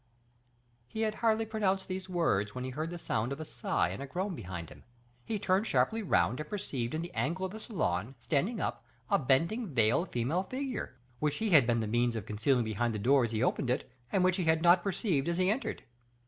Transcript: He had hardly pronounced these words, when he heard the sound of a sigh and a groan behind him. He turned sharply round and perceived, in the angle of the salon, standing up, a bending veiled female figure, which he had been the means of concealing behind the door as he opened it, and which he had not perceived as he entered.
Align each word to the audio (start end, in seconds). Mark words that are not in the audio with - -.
He 0.87 1.01
had 1.01 1.13
hardly 1.13 1.45
pronounced 1.45 1.87
these 1.87 2.09
words, 2.09 2.55
when 2.55 2.63
he 2.63 2.71
heard 2.71 2.89
the 2.89 2.97
sound 2.97 3.31
of 3.31 3.39
a 3.39 3.45
sigh 3.45 3.89
and 3.89 4.01
a 4.01 4.07
groan 4.07 4.33
behind 4.33 4.69
him. 4.71 4.83
He 5.25 5.37
turned 5.37 5.67
sharply 5.67 6.01
round 6.01 6.39
and 6.39 6.49
perceived, 6.49 6.95
in 6.95 7.03
the 7.03 7.13
angle 7.13 7.45
of 7.45 7.51
the 7.51 7.59
salon, 7.59 8.15
standing 8.19 8.59
up, 8.59 8.83
a 9.11 9.19
bending 9.19 9.67
veiled 9.75 10.11
female 10.11 10.41
figure, 10.41 10.97
which 11.19 11.35
he 11.35 11.51
had 11.51 11.67
been 11.67 11.81
the 11.81 11.85
means 11.85 12.15
of 12.15 12.25
concealing 12.25 12.63
behind 12.65 12.95
the 12.95 12.97
door 12.97 13.23
as 13.25 13.31
he 13.31 13.43
opened 13.43 13.69
it, 13.69 13.91
and 14.11 14.23
which 14.23 14.37
he 14.37 14.45
had 14.45 14.63
not 14.63 14.81
perceived 14.81 15.29
as 15.29 15.37
he 15.37 15.51
entered. 15.51 15.83